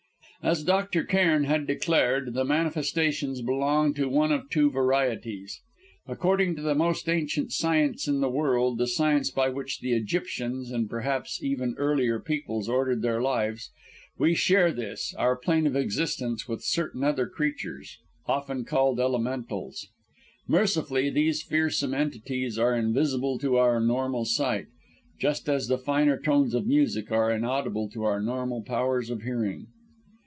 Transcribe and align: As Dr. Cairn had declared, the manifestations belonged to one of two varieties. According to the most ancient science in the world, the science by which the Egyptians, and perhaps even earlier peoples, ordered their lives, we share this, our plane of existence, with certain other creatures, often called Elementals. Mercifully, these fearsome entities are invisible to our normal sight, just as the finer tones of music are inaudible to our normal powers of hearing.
As 0.43 0.63
Dr. 0.63 1.03
Cairn 1.03 1.43
had 1.43 1.67
declared, 1.67 2.33
the 2.33 2.43
manifestations 2.43 3.43
belonged 3.43 3.95
to 3.97 4.09
one 4.09 4.31
of 4.31 4.49
two 4.49 4.71
varieties. 4.71 5.61
According 6.07 6.55
to 6.55 6.63
the 6.63 6.73
most 6.73 7.07
ancient 7.07 7.51
science 7.51 8.07
in 8.07 8.21
the 8.21 8.27
world, 8.27 8.79
the 8.79 8.87
science 8.87 9.29
by 9.29 9.49
which 9.49 9.81
the 9.81 9.93
Egyptians, 9.93 10.71
and 10.71 10.89
perhaps 10.89 11.43
even 11.43 11.75
earlier 11.77 12.19
peoples, 12.19 12.67
ordered 12.67 13.03
their 13.03 13.21
lives, 13.21 13.69
we 14.17 14.33
share 14.33 14.71
this, 14.71 15.13
our 15.13 15.35
plane 15.35 15.67
of 15.67 15.75
existence, 15.75 16.47
with 16.47 16.63
certain 16.63 17.03
other 17.03 17.27
creatures, 17.27 17.99
often 18.25 18.65
called 18.65 18.99
Elementals. 18.99 19.89
Mercifully, 20.47 21.11
these 21.11 21.43
fearsome 21.43 21.93
entities 21.93 22.57
are 22.57 22.75
invisible 22.75 23.37
to 23.37 23.57
our 23.57 23.79
normal 23.79 24.25
sight, 24.25 24.65
just 25.19 25.47
as 25.47 25.67
the 25.67 25.77
finer 25.77 26.19
tones 26.19 26.55
of 26.55 26.65
music 26.65 27.11
are 27.11 27.31
inaudible 27.31 27.87
to 27.91 28.05
our 28.05 28.19
normal 28.19 28.63
powers 28.63 29.11
of 29.11 29.21
hearing. 29.21 29.67